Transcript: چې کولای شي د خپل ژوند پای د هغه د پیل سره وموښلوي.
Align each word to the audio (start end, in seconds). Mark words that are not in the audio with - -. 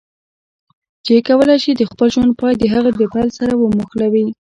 چې 1.05 1.13
کولای 1.27 1.57
شي 1.63 1.71
د 1.75 1.81
خپل 1.91 2.07
ژوند 2.15 2.31
پای 2.39 2.53
د 2.57 2.63
هغه 2.73 2.89
د 2.99 3.01
پیل 3.13 3.29
سره 3.39 3.53
وموښلوي. 3.57 4.25